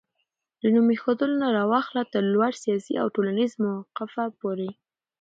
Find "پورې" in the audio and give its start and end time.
4.39-4.69